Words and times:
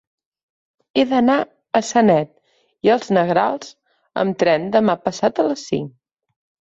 He 0.99 1.01
d'anar 1.09 1.33
a 1.79 1.81
Sanet 1.89 2.31
i 2.87 2.91
els 2.93 3.11
Negrals 3.17 3.69
amb 4.23 4.39
tren 4.45 4.65
demà 4.77 4.97
passat 5.11 5.43
a 5.45 5.47
les 5.49 5.67
cinc. 5.73 5.93